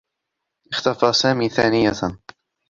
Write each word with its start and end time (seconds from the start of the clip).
اختفى 0.71 1.11
سامي 1.13 1.49
ثانيةً. 1.49 2.19